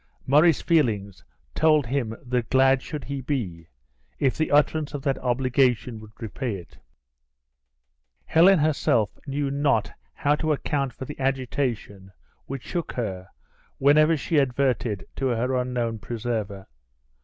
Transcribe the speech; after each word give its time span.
Murray's 0.25 0.63
feelings 0.63 1.23
told 1.53 1.85
him 1.85 2.17
that 2.23 2.49
glad 2.49 2.81
should 2.81 3.03
he 3.03 3.21
be, 3.21 3.67
if 4.17 4.35
the 4.35 4.49
utterance 4.51 4.95
of 4.95 5.03
that 5.03 5.19
obligation 5.19 5.99
would 5.99 6.11
repay 6.19 6.55
it! 6.55 6.75
Helen 8.25 8.57
herself 8.57 9.19
knew 9.27 9.51
not 9.51 9.91
how 10.15 10.33
to 10.37 10.53
account 10.53 10.91
for 10.91 11.05
the 11.05 11.19
agitation 11.19 12.11
which 12.47 12.63
shook 12.65 12.93
her 12.93 13.29
whenever 13.77 14.17
she 14.17 14.39
adverted 14.39 15.05
to 15.17 15.27
her 15.27 15.55
unknown 15.55 15.99
preserver. 15.99 16.65